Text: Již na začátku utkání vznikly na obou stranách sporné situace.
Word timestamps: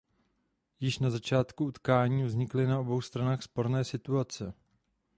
Již 0.79 0.99
na 0.99 1.09
začátku 1.09 1.65
utkání 1.65 2.23
vznikly 2.23 2.67
na 2.67 2.79
obou 2.79 3.01
stranách 3.01 3.41
sporné 3.43 3.83
situace. 3.83 4.53